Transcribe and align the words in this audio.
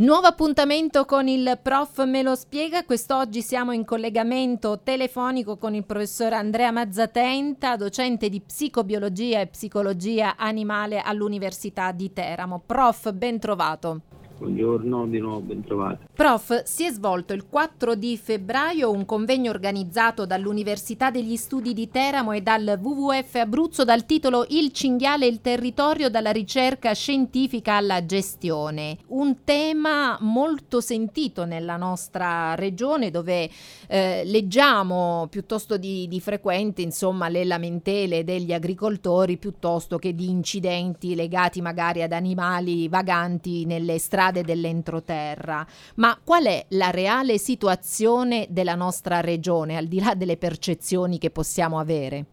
Nuovo 0.00 0.28
appuntamento 0.28 1.04
con 1.04 1.28
il 1.28 1.58
prof 1.62 2.06
me 2.06 2.22
lo 2.22 2.34
spiega. 2.34 2.84
Quest'oggi 2.84 3.42
siamo 3.42 3.72
in 3.72 3.84
collegamento 3.84 4.80
telefonico 4.82 5.58
con 5.58 5.74
il 5.74 5.84
professor 5.84 6.32
Andrea 6.32 6.70
Mazzatenta, 6.70 7.76
docente 7.76 8.30
di 8.30 8.40
psicobiologia 8.40 9.40
e 9.40 9.48
psicologia 9.48 10.36
animale 10.38 11.02
all'Università 11.02 11.92
di 11.92 12.14
Teramo. 12.14 12.62
Prof, 12.64 13.12
ben 13.12 13.38
trovato. 13.38 14.00
Buongiorno, 14.40 15.06
di 15.06 15.18
nuovo 15.18 15.40
ben 15.40 15.62
trovati. 15.62 16.06
Prof, 16.14 16.62
si 16.62 16.86
è 16.86 16.90
svolto 16.90 17.34
il 17.34 17.46
4 17.46 17.94
di 17.94 18.16
febbraio 18.16 18.90
un 18.90 19.04
convegno 19.04 19.50
organizzato 19.50 20.24
dall'Università 20.24 21.10
degli 21.10 21.36
Studi 21.36 21.74
di 21.74 21.90
Teramo 21.90 22.32
e 22.32 22.40
dal 22.40 22.78
WWF 22.80 23.34
Abruzzo 23.34 23.84
dal 23.84 24.06
titolo 24.06 24.46
Il 24.48 24.72
cinghiale 24.72 25.26
e 25.26 25.28
il 25.28 25.42
territorio 25.42 26.08
dalla 26.08 26.30
ricerca 26.30 26.94
scientifica 26.94 27.74
alla 27.74 28.06
gestione. 28.06 28.96
Un 29.08 29.44
tema 29.44 30.16
molto 30.20 30.80
sentito 30.80 31.44
nella 31.44 31.76
nostra 31.76 32.54
regione 32.54 33.10
dove 33.10 33.50
eh, 33.88 34.22
leggiamo 34.24 35.26
piuttosto 35.28 35.76
di, 35.76 36.08
di 36.08 36.18
frequente 36.18 36.80
insomma, 36.80 37.28
le 37.28 37.44
lamentele 37.44 38.24
degli 38.24 38.54
agricoltori 38.54 39.36
piuttosto 39.36 39.98
che 39.98 40.14
di 40.14 40.30
incidenti 40.30 41.14
legati 41.14 41.60
magari 41.60 42.00
ad 42.00 42.12
animali 42.12 42.88
vaganti 42.88 43.66
nelle 43.66 43.98
strade 43.98 44.28
strade 44.30 44.42
dell'entroterra. 44.42 45.66
Ma 45.96 46.18
qual 46.22 46.44
è 46.44 46.64
la 46.70 46.90
reale 46.90 47.38
situazione 47.38 48.46
della 48.48 48.74
nostra 48.74 49.20
regione, 49.20 49.76
al 49.76 49.86
di 49.86 50.00
là 50.00 50.14
delle 50.14 50.36
percezioni 50.36 51.18
che 51.18 51.30
possiamo 51.30 51.78
avere? 51.78 52.26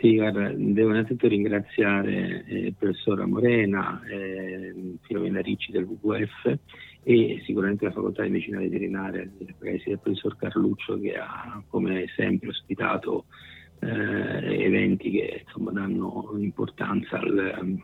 Sì, 0.00 0.16
guarda, 0.16 0.52
devo 0.54 0.90
innanzitutto 0.90 1.28
ringraziare 1.28 2.44
eh, 2.46 2.58
il 2.66 2.74
professor 2.74 3.24
Morena, 3.26 4.02
eh, 4.04 4.74
Filomena 5.02 5.40
Ricci 5.40 5.70
del 5.70 5.84
WWF 5.84 6.58
e 7.04 7.40
sicuramente 7.44 7.84
la 7.84 7.92
facoltà 7.92 8.22
di 8.22 8.30
medicina 8.30 8.58
veterinaria 8.58 9.28
del 9.38 9.54
professor 10.00 10.36
Carluccio 10.36 10.98
che 10.98 11.14
ha 11.14 11.62
come 11.68 12.06
sempre 12.16 12.48
ospitato 12.48 13.26
eh, 13.82 14.64
eventi 14.64 15.10
che 15.10 15.42
insomma, 15.44 15.72
danno 15.72 16.30
importanza 16.36 17.18
al, 17.18 17.82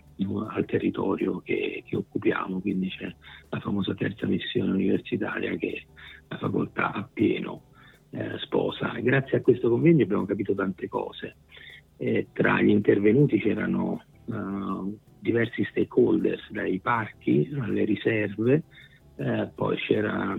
al 0.49 0.65
territorio 0.65 1.41
che, 1.41 1.83
che, 1.85 1.97
occupiamo, 1.97 2.61
quindi 2.61 2.89
c'è 2.89 3.13
la 3.49 3.59
famosa 3.59 3.95
terza 3.95 4.27
missione 4.27 4.71
universitaria 4.71 5.57
che 5.57 5.87
la 6.29 6.39
facoltà 6.39 6.93
a 6.93 7.09
pieno 7.13 7.63
eh, 8.11 8.39
sposa. 8.39 8.93
Grazie 9.01 9.39
a 9.39 9.41
questo 9.41 9.69
convegno 9.69 10.05
abbiamo 10.05 10.25
capito 10.25 10.55
tante 10.55 10.89
cose. 10.89 11.37
Eh, 11.97 12.29
tra 12.33 12.63
gli 12.63 12.69
intervenuti 12.69 13.41
c'erano 13.41 14.05
uh, 14.27 14.97
diversi 15.19 15.65
stakeholders, 15.65 16.53
dai 16.53 16.79
parchi 16.79 17.51
alle 17.59 17.85
riserve, 17.85 18.63
eh, 19.17 19.51
poi 19.53 19.77
sono 19.79 20.37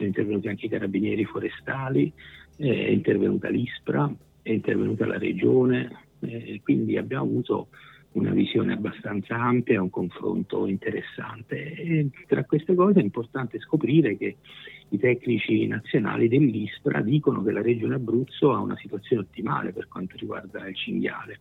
intervenuti 0.00 0.48
anche 0.48 0.66
i 0.66 0.68
carabinieri 0.68 1.24
forestali, 1.24 2.12
è 2.54 2.66
intervenuta 2.66 3.48
l'ISPRA, 3.48 4.14
è 4.50 4.54
intervenuta 4.54 5.06
la 5.06 5.18
regione, 5.18 6.06
eh, 6.20 6.60
quindi 6.62 6.96
abbiamo 6.96 7.24
avuto 7.24 7.68
una 8.12 8.32
visione 8.32 8.72
abbastanza 8.72 9.36
ampia, 9.36 9.80
un 9.80 9.90
confronto 9.90 10.66
interessante. 10.66 11.74
E 11.74 12.08
tra 12.26 12.44
queste 12.44 12.74
cose 12.74 12.98
è 12.98 13.02
importante 13.02 13.60
scoprire 13.60 14.16
che 14.16 14.36
i 14.88 14.98
tecnici 14.98 15.66
nazionali 15.68 16.26
dell'ISPRA 16.26 17.00
dicono 17.00 17.42
che 17.44 17.52
la 17.52 17.62
regione 17.62 17.94
Abruzzo 17.94 18.52
ha 18.52 18.58
una 18.58 18.76
situazione 18.76 19.22
ottimale 19.22 19.72
per 19.72 19.86
quanto 19.86 20.16
riguarda 20.18 20.66
il 20.66 20.74
cinghiale. 20.74 21.40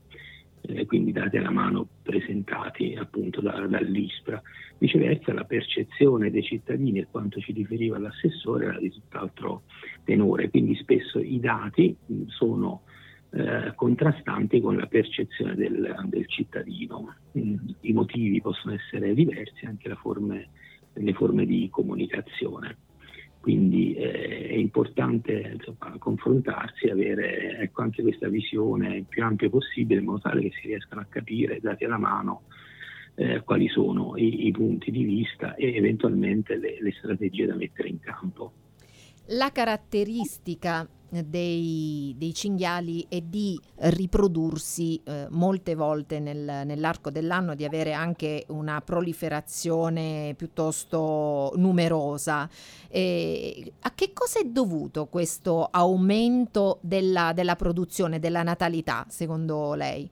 Eh, 0.61 0.85
quindi 0.85 1.11
dati 1.13 1.37
alla 1.37 1.49
mano 1.49 1.87
presentati 2.03 2.93
appunto 2.93 3.41
da, 3.41 3.65
dall'ISPRA. 3.65 4.39
Viceversa 4.77 5.33
la 5.33 5.45
percezione 5.45 6.29
dei 6.29 6.43
cittadini 6.43 6.99
e 6.99 7.07
quanto 7.09 7.39
ci 7.39 7.51
riferiva 7.53 7.97
l'assessore 7.97 8.65
era 8.65 8.79
di 8.79 8.91
tutt'altro 8.91 9.63
tenore, 10.03 10.49
quindi 10.49 10.75
spesso 10.75 11.19
i 11.19 11.39
dati 11.39 11.95
sono 12.27 12.83
eh, 13.31 13.73
contrastanti 13.75 14.59
con 14.59 14.75
la 14.75 14.87
percezione 14.87 15.55
del, 15.55 16.05
del 16.05 16.27
cittadino. 16.27 17.15
Mm, 17.37 17.55
I 17.81 17.93
motivi 17.93 18.41
possono 18.41 18.73
essere 18.73 19.13
diversi, 19.13 19.65
anche 19.65 19.93
forme, 19.95 20.49
le 20.93 21.13
forme 21.13 21.45
di 21.45 21.69
comunicazione. 21.69 22.77
Quindi 23.39 23.93
eh, 23.93 24.49
è 24.49 24.55
importante 24.55 25.53
insomma, 25.55 25.95
confrontarsi 25.97 26.87
avere 26.87 27.59
ecco, 27.59 27.83
anche 27.83 28.01
questa 28.01 28.27
visione 28.27 29.05
più 29.07 29.23
ampia 29.23 29.49
possibile 29.49 30.01
in 30.01 30.07
modo 30.07 30.19
tale 30.19 30.41
che 30.41 30.51
si 30.59 30.67
riescano 30.67 31.01
a 31.01 31.05
capire, 31.07 31.59
dati 31.61 31.85
alla 31.85 31.97
mano, 31.97 32.43
eh, 33.15 33.41
quali 33.43 33.67
sono 33.69 34.17
i, 34.17 34.47
i, 34.47 34.51
punti 34.51 34.91
di 34.91 35.03
vista 35.03 35.55
e 35.55 35.75
eventualmente 35.75 36.57
le, 36.57 36.81
le 36.81 36.91
strategie 36.97 37.45
da 37.45 37.55
mettere 37.55 37.87
in 37.87 37.99
campo. 37.99 38.53
La 39.27 39.51
caratteristica 39.51 40.87
dei, 41.09 42.13
dei, 42.17 42.33
cinghiali 42.33 43.05
è 43.09 43.21
di 43.21 43.59
riprodursi 43.75 45.01
eh, 45.03 45.27
molte 45.29 45.75
volte 45.75 46.19
nel, 46.19 46.63
nell'arco 46.65 47.09
dell'anno, 47.09 47.55
di 47.55 47.65
avere 47.65 47.93
anche 47.93 48.45
una 48.49 48.81
proliferazione 48.81 50.33
piuttosto 50.37 51.53
numerosa. 51.55 52.49
E 52.87 53.73
a 53.81 53.93
che 53.93 54.11
cosa 54.13 54.39
è 54.39 54.45
dovuto 54.45 55.07
questo 55.07 55.67
aumento 55.71 56.79
della, 56.81 57.33
della 57.33 57.55
produzione, 57.55 58.19
della 58.19 58.43
natalità, 58.43 59.05
secondo 59.09 59.73
lei? 59.73 60.09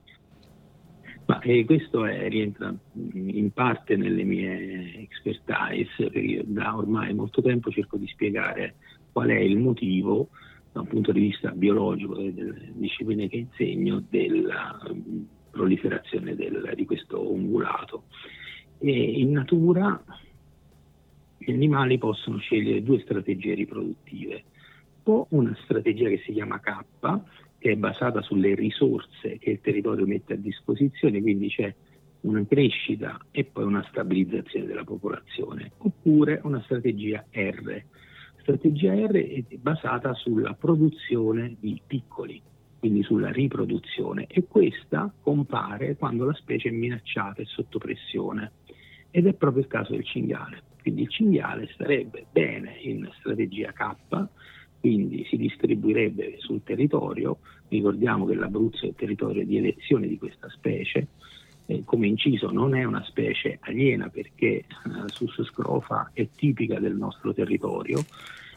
Ma, 1.26 1.40
eh, 1.40 1.66
questo 1.66 2.06
è, 2.06 2.26
rientra 2.28 2.74
in 3.12 3.50
parte 3.52 3.96
nelle 3.96 4.24
mie 4.24 5.02
expertise, 5.02 6.10
perché 6.10 6.42
da 6.46 6.74
ormai 6.74 7.12
molto 7.12 7.42
tempo 7.42 7.70
cerco 7.70 7.98
di 7.98 8.06
spiegare 8.06 8.76
qual 9.12 9.28
è 9.28 9.38
il 9.38 9.58
motivo 9.58 10.28
da 10.78 10.80
un 10.82 10.86
punto 10.86 11.12
di 11.12 11.20
vista 11.20 11.50
biologico 11.50 12.14
delle 12.14 12.70
discipline 12.74 13.28
che 13.28 13.36
insegno 13.36 14.02
della 14.08 14.80
mm, 14.88 15.22
proliferazione 15.50 16.36
del, 16.36 16.72
di 16.76 16.84
questo 16.84 17.32
ungulato. 17.32 18.04
E 18.78 18.92
in 18.92 19.32
natura 19.32 20.00
gli 21.36 21.50
animali 21.50 21.98
possono 21.98 22.38
scegliere 22.38 22.82
due 22.82 23.00
strategie 23.00 23.54
riproduttive, 23.54 24.44
o 25.04 25.26
una 25.30 25.56
strategia 25.64 26.08
che 26.08 26.22
si 26.24 26.32
chiama 26.32 26.60
K, 26.60 27.20
che 27.58 27.72
è 27.72 27.76
basata 27.76 28.22
sulle 28.22 28.54
risorse 28.54 29.38
che 29.38 29.50
il 29.50 29.60
territorio 29.60 30.06
mette 30.06 30.34
a 30.34 30.36
disposizione, 30.36 31.20
quindi 31.20 31.48
c'è 31.48 31.74
una 32.20 32.44
crescita 32.46 33.18
e 33.32 33.44
poi 33.44 33.64
una 33.64 33.84
stabilizzazione 33.88 34.66
della 34.66 34.84
popolazione, 34.84 35.72
oppure 35.78 36.40
una 36.44 36.62
strategia 36.62 37.24
R, 37.32 37.82
strategia 38.48 38.94
R 38.94 39.44
è 39.46 39.56
basata 39.56 40.14
sulla 40.14 40.54
produzione 40.54 41.56
di 41.60 41.78
piccoli, 41.86 42.40
quindi 42.78 43.02
sulla 43.02 43.30
riproduzione 43.30 44.26
e 44.26 44.44
questa 44.48 45.12
compare 45.20 45.96
quando 45.96 46.24
la 46.24 46.32
specie 46.32 46.70
è 46.70 46.72
minacciata 46.72 47.42
e 47.42 47.44
sotto 47.44 47.76
pressione. 47.78 48.52
Ed 49.10 49.26
è 49.26 49.34
proprio 49.34 49.62
il 49.62 49.68
caso 49.68 49.92
del 49.92 50.04
cinghiale. 50.04 50.62
Quindi 50.80 51.02
il 51.02 51.10
cinghiale 51.10 51.68
starebbe 51.74 52.24
bene 52.32 52.78
in 52.80 53.06
strategia 53.18 53.72
K, 53.72 54.28
quindi 54.80 55.26
si 55.28 55.36
distribuirebbe 55.36 56.36
sul 56.38 56.62
territorio, 56.62 57.40
ricordiamo 57.68 58.24
che 58.24 58.34
l'Abruzzo 58.34 58.86
è 58.86 58.88
il 58.88 58.94
territorio 58.94 59.44
di 59.44 59.58
elezione 59.58 60.06
di 60.06 60.16
questa 60.16 60.48
specie, 60.48 61.08
eh, 61.70 61.82
come 61.84 62.06
inciso 62.06 62.50
non 62.50 62.74
è 62.74 62.84
una 62.84 63.04
specie 63.04 63.58
aliena 63.60 64.08
perché 64.08 64.46
eh, 64.46 64.64
Sus 65.06 65.42
scrofa 65.44 66.10
è 66.14 66.26
tipica 66.34 66.80
del 66.80 66.96
nostro 66.96 67.34
territorio, 67.34 68.02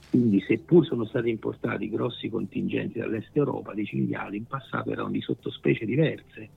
quindi 0.10 0.42
seppur 0.42 0.86
sono 0.86 1.06
stati 1.06 1.30
importati 1.30 1.90
grossi 1.90 2.30
contingenti 2.30 3.00
dall'est 3.00 3.36
Europa 3.36 3.74
di 3.74 3.86
cinghiali, 3.86 4.38
in 4.38 4.46
passato 4.46 4.92
erano 4.92 5.10
di 5.10 5.20
sottospecie 5.20 5.86
diverse, 5.86 6.50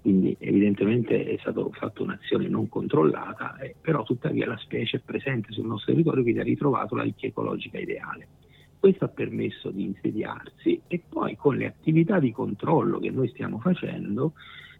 quindi 0.00 0.36
evidentemente 0.38 1.24
è 1.24 1.36
stata 1.40 1.66
fatta 1.72 2.02
un'azione 2.02 2.46
non 2.48 2.68
controllata, 2.68 3.58
eh, 3.58 3.74
però 3.80 4.04
tuttavia 4.04 4.46
la 4.46 4.56
specie 4.58 4.98
è 4.98 5.00
presente 5.00 5.52
sul 5.52 5.66
nostro 5.66 5.92
territorio, 5.92 6.22
quindi 6.22 6.40
ha 6.40 6.44
ritrovato 6.44 6.94
la 6.94 7.02
nicchia 7.02 7.28
ecologica 7.28 7.78
ideale. 7.78 8.28
Questo 8.78 9.04
ha 9.04 9.08
permesso 9.08 9.70
di 9.70 9.82
insediarsi 9.82 10.80
e 10.86 11.02
poi 11.08 11.36
con 11.36 11.56
le 11.56 11.66
attività 11.66 12.20
di 12.20 12.32
controllo 12.32 12.98
che 12.98 13.10
noi 13.10 13.28
stiamo 13.28 13.58
facendo 13.58 14.32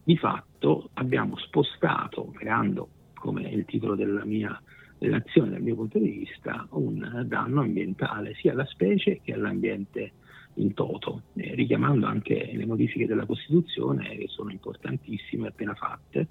di 0.05 0.17
fatto 0.17 0.91
abbiamo 0.95 1.37
spostato, 1.37 2.33
creando, 2.33 2.89
come 3.15 3.49
il 3.49 3.65
titolo 3.65 3.95
della 3.95 4.25
mia 4.25 4.61
relazione 4.99 5.51
dal 5.51 5.63
mio 5.63 5.75
punto 5.75 5.99
di 5.99 6.11
vista, 6.11 6.67
un 6.71 7.25
danno 7.27 7.61
ambientale 7.61 8.35
sia 8.35 8.53
alla 8.53 8.67
specie 8.67 9.21
che 9.23 9.33
all'ambiente 9.33 10.13
in 10.55 10.75
toto, 10.75 11.23
eh, 11.35 11.55
richiamando 11.55 12.07
anche 12.07 12.51
le 12.53 12.67
modifiche 12.67 13.07
della 13.07 13.27
Costituzione 13.27 14.17
che 14.17 14.27
sono 14.29 14.51
importantissime 14.51 15.49
appena 15.49 15.75
fatte. 15.75 16.29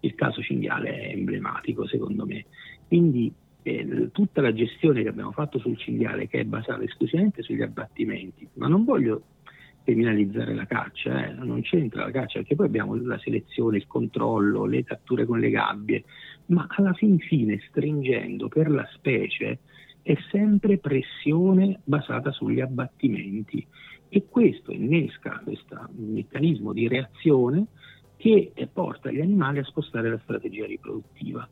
Il 0.00 0.14
caso 0.14 0.42
cinghiale 0.42 1.00
è 1.00 1.12
emblematico 1.12 1.86
secondo 1.86 2.24
me. 2.24 2.46
Quindi 2.86 3.32
eh, 3.62 4.08
tutta 4.12 4.40
la 4.40 4.52
gestione 4.52 5.02
che 5.02 5.08
abbiamo 5.08 5.32
fatto 5.32 5.58
sul 5.58 5.76
cinghiale, 5.76 6.28
che 6.28 6.40
è 6.40 6.44
basata 6.44 6.82
esclusivamente 6.82 7.42
sugli 7.42 7.62
abbattimenti, 7.62 8.48
ma 8.54 8.68
non 8.68 8.84
voglio 8.84 9.22
criminalizzare 9.88 10.54
la 10.54 10.66
caccia, 10.66 11.24
eh? 11.24 11.32
non 11.32 11.62
c'entra 11.62 12.04
la 12.04 12.10
caccia, 12.10 12.40
perché 12.40 12.54
poi 12.54 12.66
abbiamo 12.66 12.94
la 12.94 13.18
selezione, 13.18 13.78
il 13.78 13.86
controllo, 13.86 14.66
le 14.66 14.84
catture 14.84 15.24
con 15.24 15.38
le 15.38 15.48
gabbie, 15.48 16.04
ma 16.46 16.66
alla 16.68 16.92
fin 16.92 17.18
fine, 17.18 17.58
stringendo 17.70 18.48
per 18.48 18.70
la 18.70 18.86
specie, 18.92 19.60
è 20.02 20.14
sempre 20.30 20.76
pressione 20.76 21.80
basata 21.84 22.32
sugli 22.32 22.60
abbattimenti 22.60 23.66
e 24.10 24.26
questo 24.28 24.72
innesca 24.72 25.40
questo 25.42 25.88
meccanismo 25.96 26.74
di 26.74 26.86
reazione 26.86 27.66
che 28.18 28.52
porta 28.70 29.10
gli 29.10 29.20
animali 29.20 29.60
a 29.60 29.64
spostare 29.64 30.10
la 30.10 30.18
strategia 30.18 30.66
riproduttiva 30.66 31.48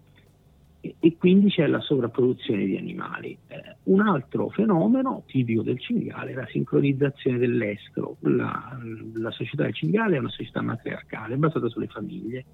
e, 0.80 1.16
quindi 1.16 1.48
c'è 1.50 1.66
la 1.66 1.80
sovrapproduzione 1.80 2.64
di 2.64 2.76
animali. 2.76 3.36
Eh, 3.46 3.76
un 3.84 4.00
altro 4.00 4.48
fenomeno 4.50 5.24
tipico 5.26 5.62
del 5.62 5.78
cinghiale 5.80 6.32
è 6.32 6.34
la 6.34 6.46
sincronizzazione 6.48 7.38
dell'estro. 7.38 8.16
La, 8.20 8.78
la 9.14 9.30
società 9.30 9.64
del 9.64 9.74
cinghiale 9.74 10.16
è 10.16 10.18
una 10.18 10.30
società 10.30 10.62
matriarcale 10.62 11.36
basata 11.36 11.68
sulle 11.68 11.88
famiglie. 11.88 12.44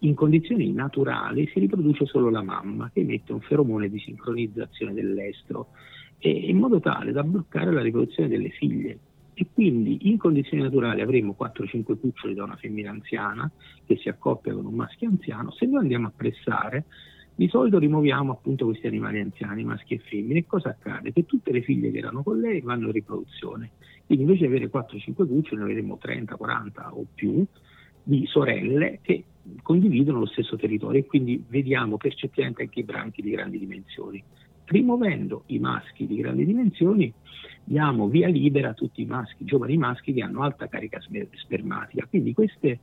In 0.00 0.14
condizioni 0.14 0.72
naturali 0.72 1.48
si 1.52 1.60
riproduce 1.60 2.06
solo 2.06 2.28
la 2.28 2.42
mamma 2.42 2.90
che 2.92 3.00
emette 3.00 3.32
un 3.32 3.40
feromone 3.40 3.88
di 3.88 3.98
sincronizzazione 4.00 4.92
dell'estro 4.92 5.68
e, 6.18 6.30
in 6.30 6.58
modo 6.58 6.80
tale 6.80 7.12
da 7.12 7.22
bloccare 7.22 7.72
la 7.72 7.82
riproduzione 7.82 8.28
delle 8.28 8.50
figlie 8.50 8.98
e 9.38 9.46
quindi 9.52 10.08
in 10.08 10.16
condizioni 10.16 10.62
naturali 10.62 11.02
avremo 11.02 11.36
4-5 11.38 12.00
cuccioli 12.00 12.32
da 12.32 12.44
una 12.44 12.56
femmina 12.56 12.90
anziana 12.90 13.50
che 13.84 13.96
si 13.98 14.08
accoppia 14.08 14.54
con 14.54 14.64
un 14.64 14.74
maschio 14.74 15.10
anziano, 15.10 15.52
se 15.52 15.66
noi 15.66 15.82
andiamo 15.82 16.06
a 16.06 16.12
pressare 16.16 16.86
di 17.38 17.48
solito 17.48 17.78
rimuoviamo 17.78 18.32
appunto 18.32 18.64
questi 18.64 18.86
animali 18.86 19.20
anziani, 19.20 19.62
maschi 19.62 19.94
e 19.94 19.98
femmine, 19.98 20.38
e 20.38 20.46
cosa 20.46 20.70
accade? 20.70 21.12
Che 21.12 21.26
tutte 21.26 21.52
le 21.52 21.60
figlie 21.60 21.90
che 21.90 21.98
erano 21.98 22.22
con 22.22 22.40
lei 22.40 22.62
vanno 22.62 22.86
in 22.86 22.92
riproduzione, 22.92 23.72
quindi 24.06 24.24
invece 24.24 24.48
di 24.48 24.54
avere 24.54 24.70
4-5 24.70 25.26
cuccioli 25.26 25.62
ne 25.62 25.70
avremo 25.70 25.98
30, 25.98 26.34
40 26.34 26.94
o 26.94 27.04
più 27.14 27.44
di 28.02 28.24
sorelle 28.26 29.00
che 29.02 29.24
condividono 29.62 30.20
lo 30.20 30.26
stesso 30.26 30.56
territorio 30.56 31.00
e 31.00 31.06
quindi 31.06 31.44
vediamo 31.46 31.98
percettivamente 31.98 32.62
anche 32.62 32.80
i 32.80 32.84
branchi 32.84 33.20
di 33.20 33.30
grandi 33.30 33.58
dimensioni. 33.58 34.22
Rimuovendo 34.64 35.42
i 35.46 35.58
maschi 35.58 36.06
di 36.06 36.16
grandi 36.16 36.46
dimensioni 36.46 37.12
diamo 37.64 38.08
via 38.08 38.28
libera 38.28 38.70
a 38.70 38.74
tutti 38.74 39.02
i 39.02 39.06
maschi, 39.06 39.44
giovani 39.44 39.76
maschi 39.76 40.14
che 40.14 40.22
hanno 40.22 40.42
alta 40.42 40.68
carica 40.68 41.00
spermatica. 41.34 42.06
Quindi 42.06 42.32
questi 42.32 42.78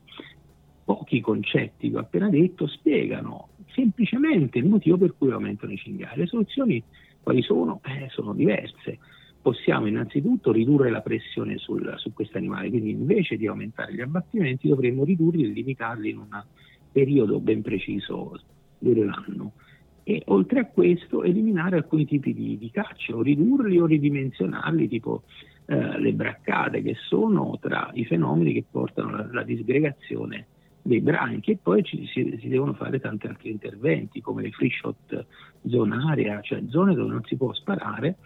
pochi 0.83 1.21
concetti 1.21 1.89
che 1.89 1.97
ho 1.97 2.01
appena 2.01 2.29
detto 2.29 2.67
spiegano 2.67 3.47
semplicemente 3.73 4.59
il 4.59 4.65
motivo 4.65 4.97
per 4.97 5.15
cui 5.17 5.31
aumentano 5.31 5.73
i 5.73 5.77
cinghiali. 5.77 6.21
Le 6.21 6.27
soluzioni 6.27 6.83
quali 7.21 7.41
sono? 7.41 7.81
Eh, 7.83 8.07
sono 8.09 8.33
diverse. 8.33 8.99
Possiamo 9.41 9.87
innanzitutto 9.87 10.51
ridurre 10.51 10.89
la 10.89 11.01
pressione 11.01 11.57
sul, 11.57 11.93
su 11.97 12.13
questi 12.13 12.37
animali, 12.37 12.69
quindi 12.69 12.91
invece 12.91 13.35
di 13.35 13.47
aumentare 13.47 13.93
gli 13.93 14.01
abbattimenti 14.01 14.69
dovremmo 14.69 15.03
ridurli 15.03 15.43
e 15.43 15.47
limitarli 15.47 16.09
in 16.09 16.17
un 16.17 16.43
periodo 16.91 17.39
ben 17.39 17.61
preciso 17.61 18.39
dell'anno. 18.77 19.53
E 20.03 20.21
oltre 20.27 20.59
a 20.59 20.65
questo 20.65 21.23
eliminare 21.23 21.77
alcuni 21.77 22.05
tipi 22.05 22.33
di, 22.33 22.57
di 22.57 22.71
caccia 22.71 23.15
o 23.15 23.21
ridurli 23.21 23.79
o 23.79 23.85
ridimensionarli, 23.85 24.87
tipo 24.87 25.23
eh, 25.65 25.99
le 25.99 26.13
braccate, 26.13 26.81
che 26.81 26.95
sono 27.07 27.57
tra 27.61 27.89
i 27.93 28.05
fenomeni 28.05 28.53
che 28.53 28.65
portano 28.69 29.15
alla 29.15 29.43
disgregazione 29.43 30.47
dei 30.85 30.99
branchi 30.99 31.51
e 31.51 31.57
poi 31.61 31.81
ci, 31.81 32.05
si, 32.07 32.37
si, 32.39 32.47
devono 32.49 32.73
fare 32.73 32.99
tanti 32.99 33.27
altri 33.27 33.49
interventi 33.49 34.21
come 34.21 34.41
le 34.43 34.51
free 34.51 34.69
shot 34.69 35.25
zonaria, 35.65 36.41
cioè 36.41 36.61
zone 36.67 36.93
dove 36.93 37.09
non 37.09 37.23
si 37.23 37.37
può 37.37 37.53
sparare 37.53 38.17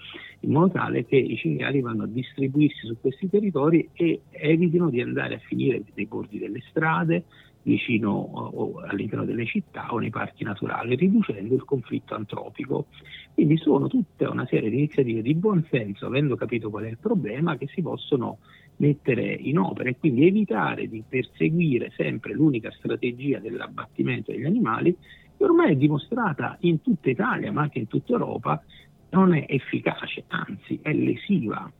in 0.41 0.51
modo 0.51 0.73
tale 0.73 1.05
che 1.05 1.17
i 1.17 1.37
cinghiali 1.37 1.81
vanno 1.81 2.03
a 2.03 2.07
distribuirsi 2.07 2.87
su 2.87 2.97
questi 2.99 3.29
territori 3.29 3.87
e 3.93 4.21
evitino 4.31 4.89
di 4.89 5.01
andare 5.01 5.35
a 5.35 5.39
finire 5.39 5.83
nei 5.93 6.05
bordi 6.07 6.39
delle 6.39 6.61
strade, 6.69 7.23
vicino 7.61 8.11
o 8.11 8.79
all'interno 8.79 9.25
delle 9.25 9.45
città 9.45 9.93
o 9.93 9.99
nei 9.99 10.09
parchi 10.09 10.43
naturali, 10.43 10.95
riducendo 10.95 11.53
il 11.53 11.63
conflitto 11.63 12.15
antropico. 12.15 12.87
Quindi 13.33 13.57
sono 13.57 13.87
tutta 13.87 14.29
una 14.29 14.47
serie 14.47 14.69
di 14.69 14.77
iniziative 14.77 15.21
di 15.21 15.35
buon 15.35 15.65
senso, 15.69 16.05
avendo 16.05 16.35
capito 16.35 16.69
qual 16.69 16.85
è 16.85 16.89
il 16.89 16.97
problema, 16.97 17.57
che 17.57 17.67
si 17.67 17.81
possono 17.81 18.39
mettere 18.77 19.33
in 19.33 19.57
opera 19.57 19.89
e 19.89 19.97
quindi 19.97 20.27
evitare 20.27 20.87
di 20.87 21.03
perseguire 21.07 21.91
sempre 21.95 22.33
l'unica 22.33 22.71
strategia 22.71 23.39
dell'abbattimento 23.39 24.31
degli 24.31 24.45
animali 24.45 24.95
che 25.37 25.43
ormai 25.43 25.73
è 25.73 25.75
dimostrata 25.75 26.57
in 26.61 26.81
tutta 26.81 27.09
Italia 27.09 27.51
ma 27.51 27.61
anche 27.61 27.79
in 27.79 27.87
tutta 27.87 28.13
Europa 28.13 28.63
non 29.09 29.33
è 29.33 29.45
efficace, 29.47 30.25
anzi 30.27 30.79
è 30.81 30.93
lesiva 30.93 31.71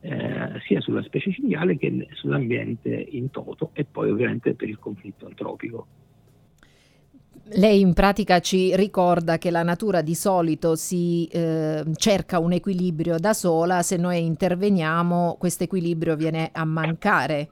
eh, 0.00 0.60
sia 0.66 0.80
sulla 0.80 1.02
specie 1.02 1.30
cinghiale 1.30 1.76
che 1.76 2.08
sull'ambiente 2.12 2.90
in 3.10 3.30
toto 3.30 3.70
e 3.74 3.84
poi 3.84 4.10
ovviamente 4.10 4.54
per 4.54 4.68
il 4.68 4.78
conflitto 4.78 5.26
antropico. 5.26 5.86
Lei 7.54 7.80
in 7.80 7.94
pratica 7.94 8.38
ci 8.38 8.76
ricorda 8.76 9.36
che 9.38 9.50
la 9.50 9.64
natura 9.64 10.02
di 10.02 10.14
solito 10.14 10.76
si 10.76 11.26
eh, 11.26 11.82
cerca 11.94 12.38
un 12.38 12.52
equilibrio 12.52 13.18
da 13.18 13.32
sola, 13.32 13.82
se 13.82 13.96
noi 13.96 14.24
interveniamo 14.24 15.36
questo 15.36 15.64
equilibrio 15.64 16.14
viene 16.14 16.50
a 16.52 16.64
mancare. 16.64 17.48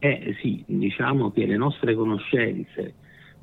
Eh 0.00 0.34
sì, 0.42 0.64
diciamo 0.66 1.30
che 1.30 1.46
le 1.46 1.56
nostre 1.56 1.94
conoscenze, 1.94 2.94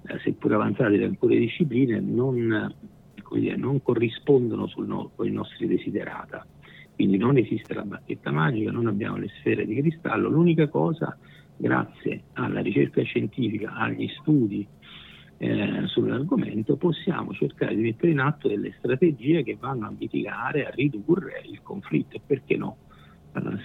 eh, 0.06 0.20
seppur 0.22 0.54
avanzate 0.54 0.96
in 0.96 1.04
alcune 1.04 1.38
discipline, 1.38 2.02
non, 2.02 2.76
dire, 3.32 3.56
non 3.56 3.82
corrispondono 3.82 4.70
no, 4.86 5.12
con 5.16 5.28
i 5.28 5.32
nostri 5.32 5.66
desiderata. 5.66 6.46
Quindi 6.94 7.18
non 7.18 7.38
esiste 7.38 7.74
la 7.74 7.84
bacchetta 7.84 8.32
magica, 8.32 8.70
non 8.70 8.88
abbiamo 8.88 9.16
le 9.16 9.30
sfere 9.40 9.66
di 9.66 9.76
cristallo, 9.76 10.30
l'unica 10.30 10.68
cosa 10.68 11.18
è 11.18 11.33
grazie 11.58 12.24
alla 12.34 12.62
ricerca 12.62 13.02
scientifica, 13.04 13.74
agli 13.74 14.08
studi 14.20 14.68
eh, 15.38 15.88
sull'argomento, 15.88 16.78
possiamo 16.78 17.34
cercare 17.34 17.76
di 17.76 17.82
mettere 17.82 18.12
in 18.12 18.20
atto 18.20 18.48
delle 18.48 18.74
strategie 18.78 19.44
che 19.44 19.58
vanno 19.60 19.88
a 19.88 19.94
mitigare, 19.98 20.66
a 20.66 20.70
ridurre 20.70 21.42
il 21.46 21.62
conflitto 21.62 22.16
e 22.16 22.22
perché 22.26 22.56
no? 22.56 22.78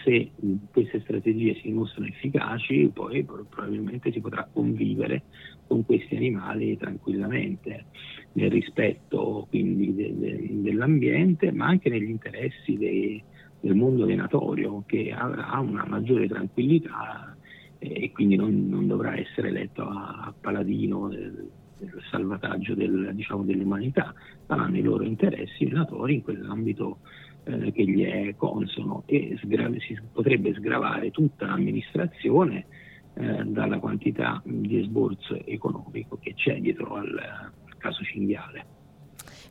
se 0.02 0.30
queste 0.72 1.00
strategie 1.00 1.54
si 1.56 1.68
dimostrano 1.68 2.06
efficaci, 2.06 2.90
poi 2.92 3.22
probabilmente 3.22 4.10
si 4.10 4.20
potrà 4.20 4.48
convivere 4.50 5.24
con 5.66 5.84
questi 5.84 6.16
animali 6.16 6.76
tranquillamente, 6.78 7.84
nel 8.32 8.50
rispetto 8.50 9.46
quindi 9.50 9.94
de, 9.94 10.18
de, 10.18 10.48
dell'ambiente, 10.62 11.52
ma 11.52 11.66
anche 11.66 11.90
negli 11.90 12.08
interessi 12.08 12.78
dei, 12.78 13.22
del 13.60 13.74
mondo 13.74 14.06
venatorio, 14.06 14.84
che 14.86 15.12
avrà 15.12 15.58
una 15.58 15.84
maggiore 15.86 16.26
tranquillità 16.26 17.36
e 17.78 18.10
quindi 18.12 18.36
non, 18.36 18.68
non 18.68 18.86
dovrà 18.86 19.16
essere 19.16 19.48
eletto 19.48 19.82
a, 19.82 20.24
a 20.26 20.34
paladino 20.38 21.08
del, 21.08 21.48
del 21.78 22.02
salvataggio 22.10 22.74
del, 22.74 23.10
diciamo, 23.14 23.44
dell'umanità, 23.44 24.12
faranno 24.46 24.76
i 24.76 24.82
loro 24.82 25.04
interessi 25.04 25.66
venatori 25.66 26.14
in 26.14 26.22
quell'ambito 26.22 26.98
eh, 27.44 27.72
che 27.72 27.84
gli 27.84 28.04
è 28.04 28.34
consono 28.36 29.04
e 29.06 29.38
sgra- 29.42 29.70
si 29.78 29.98
potrebbe 30.12 30.54
sgravare 30.54 31.10
tutta 31.10 31.46
l'amministrazione 31.46 32.66
eh, 33.14 33.44
dalla 33.44 33.78
quantità 33.78 34.42
di 34.44 34.80
esborso 34.80 35.34
economico 35.44 36.18
che 36.20 36.34
c'è 36.34 36.60
dietro 36.60 36.94
al, 36.94 37.18
al 37.18 37.76
caso 37.78 38.02
cinghiale. 38.02 38.76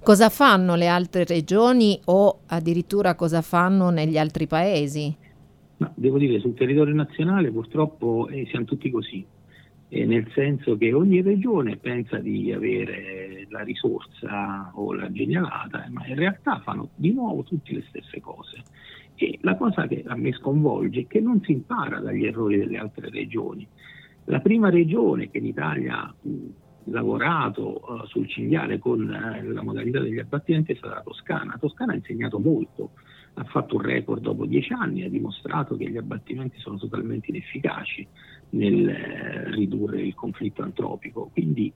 Cosa 0.04 0.30
fanno 0.30 0.76
le 0.76 0.88
altre 0.88 1.26
regioni 1.26 2.00
o 2.06 2.42
addirittura 2.46 3.16
cosa 3.16 3.42
fanno 3.42 3.90
negli 3.90 4.18
altri 4.18 4.48
paesi? 4.48 5.14
Ma 5.78 5.92
devo 5.96 6.18
dire, 6.18 6.40
sul 6.40 6.56
territorio 6.56 6.94
nazionale 6.94 7.52
purtroppo 7.52 8.28
eh, 8.30 8.48
siamo 8.50 8.66
tutti 8.66 8.90
così, 8.90 9.26
eh, 9.90 10.06
nel 10.06 10.30
senso 10.34 10.76
che 10.76 10.92
ogni 10.92 11.22
regione 11.22 11.78
pensa 11.78 12.18
di 12.18 12.52
avere 12.52 13.46
la 13.50 13.62
risorsa 13.62 14.72
o 14.74 14.94
la 14.94 15.12
genialata, 15.12 15.88
ma 15.92 16.06
in 16.08 16.16
realtà 16.16 16.60
fanno 16.60 16.90
di 16.96 17.14
nuovo 17.14 17.44
tutte 17.44 17.74
le 17.74 17.84
stesse 17.90 18.20
cose. 18.20 18.64
E 19.16 19.38
la 19.42 19.56
cosa 19.56 19.88
che 19.88 20.04
a 20.06 20.16
me 20.16 20.32
sconvolge 20.34 21.02
è 21.02 21.08
che 21.08 21.20
non 21.20 21.42
si 21.42 21.52
impara 21.52 22.00
dagli 22.00 22.26
errori 22.26 22.58
delle 22.58 22.78
altre 22.78 23.10
regioni. 23.10 23.68
La 24.26 24.40
prima 24.40 24.70
regione 24.70 25.30
che 25.30 25.38
in 25.38 25.46
Italia 25.46 26.02
ha 26.02 26.16
lavorato 26.86 27.82
uh, 27.88 28.06
sul 28.06 28.28
cinghiale 28.28 28.78
con 28.78 29.02
uh, 29.02 29.52
la 29.52 29.64
modalità 29.64 30.00
degli 30.00 30.20
abbattimenti 30.20 30.74
è 30.74 30.76
stata 30.76 30.96
la 30.96 31.02
Toscana. 31.02 31.52
La 31.52 31.58
Toscana 31.58 31.94
ha 31.94 31.96
insegnato 31.96 32.40
molto 32.40 32.92
ha 33.40 33.44
fatto 33.44 33.76
un 33.76 33.82
record 33.82 34.22
dopo 34.22 34.46
dieci 34.46 34.74
anni, 34.74 35.04
ha 35.04 35.10
dimostrato 35.10 35.78
che 35.78 35.90
gli 35.90 35.98
abbattimenti 35.98 36.60
sono 36.60 36.78
totalmente 36.78 37.30
inefficaci 37.30 38.08
nel 38.52 38.90
eh, 38.90 39.52
ridurre 39.52 40.02
il 40.02 40.16
conflitto 40.16 40.64
antropico. 40.64 41.30
Quindi 41.32 41.72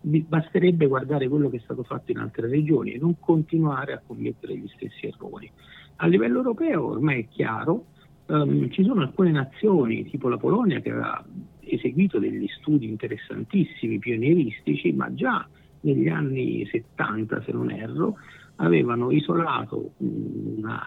basterebbe 0.00 0.86
guardare 0.86 1.26
quello 1.26 1.48
che 1.48 1.56
è 1.56 1.60
stato 1.60 1.82
fatto 1.84 2.10
in 2.10 2.18
altre 2.18 2.48
regioni 2.48 2.92
e 2.92 2.98
non 2.98 3.18
continuare 3.18 3.94
a 3.94 4.02
commettere 4.06 4.56
gli 4.56 4.68
stessi 4.74 5.06
errori. 5.06 5.50
A 5.96 6.06
livello 6.06 6.38
europeo 6.38 6.86
ormai 6.86 7.22
è 7.22 7.28
chiaro, 7.28 7.86
um, 8.26 8.68
ci 8.70 8.84
sono 8.84 9.00
alcune 9.00 9.30
nazioni, 9.30 10.04
tipo 10.10 10.28
la 10.28 10.36
Polonia, 10.36 10.80
che 10.80 10.90
aveva 10.90 11.24
eseguito 11.60 12.18
degli 12.18 12.46
studi 12.58 12.88
interessantissimi, 12.88 13.98
pionieristici, 13.98 14.92
ma 14.92 15.12
già 15.14 15.48
negli 15.80 16.08
anni 16.08 16.66
70, 16.70 17.42
se 17.42 17.52
non 17.52 17.70
erro, 17.70 18.16
avevano 18.56 19.10
isolato 19.10 19.92
una, 19.98 20.82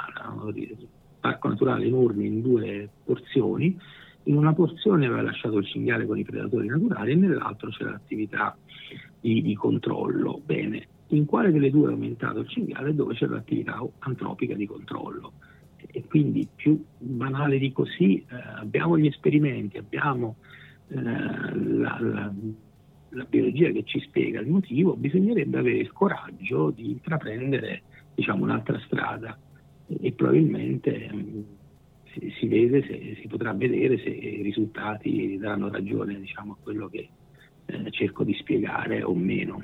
parco 1.19 1.47
naturale 1.47 1.89
Nurmi 1.89 2.25
in 2.25 2.41
due 2.41 2.89
porzioni, 3.03 3.77
in 4.23 4.35
una 4.35 4.53
porzione 4.53 5.05
aveva 5.05 5.21
lasciato 5.21 5.57
il 5.57 5.65
cinghiale 5.65 6.05
con 6.05 6.17
i 6.17 6.23
predatori 6.23 6.67
naturali 6.67 7.11
e 7.11 7.15
nell'altro 7.15 7.69
c'era 7.69 7.91
l'attività 7.91 8.55
di, 9.19 9.41
di 9.41 9.55
controllo. 9.55 10.41
Bene, 10.43 10.87
in 11.09 11.25
quale 11.25 11.51
delle 11.51 11.69
due 11.69 11.89
è 11.89 11.91
aumentato 11.91 12.39
il 12.39 12.47
cinghiale 12.47 12.93
dove 12.93 13.15
c'è 13.15 13.25
l'attività 13.25 13.83
antropica 13.99 14.55
di 14.55 14.65
controllo. 14.65 15.33
E 15.91 16.03
quindi 16.07 16.47
più 16.53 16.83
banale 16.97 17.57
di 17.57 17.71
così, 17.71 18.17
eh, 18.17 18.25
abbiamo 18.57 18.97
gli 18.97 19.07
esperimenti, 19.07 19.77
abbiamo 19.77 20.35
eh, 20.89 21.01
la, 21.01 21.97
la, 21.99 22.31
la, 23.09 23.25
biologia 23.25 23.71
che 23.71 23.83
ci 23.83 23.99
spiega 23.99 24.39
il 24.39 24.47
motivo, 24.47 24.95
bisognerebbe 24.95 25.57
avere 25.57 25.77
il 25.77 25.91
coraggio 25.91 26.69
di 26.69 26.91
intraprendere 26.91 27.81
diciamo, 28.15 28.43
un'altra 28.43 28.79
strada 28.85 29.37
e, 29.87 30.11
probabilmente 30.11 31.09
mh, 31.11 31.43
si, 32.13 32.33
si, 32.39 32.47
vede, 32.47 32.83
se, 32.83 33.17
si 33.21 33.27
potrà 33.27 33.53
vedere 33.53 33.97
se 33.99 34.09
i 34.09 34.41
risultati 34.41 35.37
daranno 35.37 35.69
ragione 35.69 36.19
diciamo, 36.19 36.53
a 36.53 36.57
quello 36.61 36.87
che 36.87 37.09
eh, 37.65 37.91
cerco 37.91 38.23
di 38.23 38.33
spiegare 38.33 39.03
o 39.03 39.13
meno. 39.13 39.63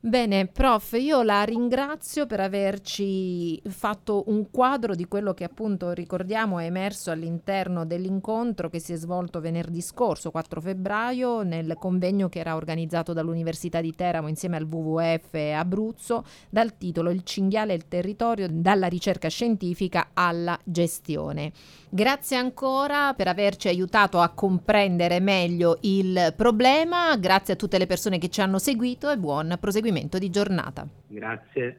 Bene, 0.00 0.46
prof, 0.46 0.92
io 0.92 1.22
la 1.22 1.42
ringrazio 1.42 2.26
per 2.26 2.38
averci 2.38 3.60
fatto 3.68 4.22
un 4.28 4.48
quadro 4.48 4.94
di 4.94 5.08
quello 5.08 5.34
che 5.34 5.42
appunto 5.42 5.90
ricordiamo 5.90 6.60
è 6.60 6.66
emerso 6.66 7.10
all'interno 7.10 7.84
dell'incontro 7.84 8.70
che 8.70 8.78
si 8.78 8.92
è 8.92 8.96
svolto 8.96 9.40
venerdì 9.40 9.80
scorso, 9.80 10.30
4 10.30 10.60
febbraio, 10.60 11.42
nel 11.42 11.74
convegno 11.80 12.28
che 12.28 12.38
era 12.38 12.54
organizzato 12.54 13.12
dall'Università 13.12 13.80
di 13.80 13.92
Teramo 13.92 14.28
insieme 14.28 14.56
al 14.56 14.68
WWF 14.70 15.34
Abruzzo, 15.34 16.24
dal 16.48 16.78
titolo 16.78 17.10
Il 17.10 17.24
cinghiale 17.24 17.72
e 17.72 17.76
il 17.76 17.88
territorio, 17.88 18.46
dalla 18.48 18.86
ricerca 18.86 19.26
scientifica 19.26 20.10
alla 20.14 20.56
gestione. 20.62 21.50
Grazie 21.90 22.36
ancora 22.36 23.14
per 23.14 23.26
averci 23.26 23.66
aiutato 23.66 24.20
a 24.20 24.28
comprendere 24.28 25.18
meglio 25.18 25.78
il 25.80 26.34
problema, 26.36 27.16
grazie 27.16 27.54
a 27.54 27.56
tutte 27.56 27.78
le 27.78 27.86
persone 27.86 28.18
che 28.18 28.28
ci 28.28 28.40
hanno 28.40 28.60
seguito 28.60 29.10
e 29.10 29.18
buon 29.18 29.56
proseguimento 29.88 30.18
di 30.18 30.30
giornata. 30.30 30.86
Grazie. 31.06 31.76